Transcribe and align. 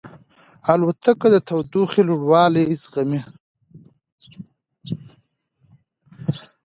الوتکه 0.71 1.27
د 1.33 1.35
تودوخې 1.47 2.01
لوړوالی 2.09 2.63
زغمي. 2.83 3.21